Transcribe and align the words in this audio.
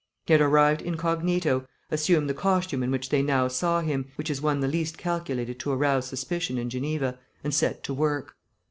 He 0.25 0.33
had 0.33 0.41
arrived 0.41 0.81
incognito, 0.81 1.67
assumed 1.91 2.27
the 2.27 2.33
costume 2.33 2.81
in 2.81 2.89
which 2.89 3.09
they 3.09 3.21
now 3.21 3.47
saw 3.47 3.81
him, 3.81 4.07
which 4.15 4.31
is 4.31 4.41
one 4.41 4.59
the 4.59 4.67
least 4.67 4.97
calculated 4.97 5.59
to 5.59 5.71
arouse 5.71 6.07
suspicion 6.07 6.57
in 6.57 6.71
Geneva, 6.71 7.19
and 7.43 7.53
set 7.53 7.83
to 7.83 7.93
work. 7.93 8.35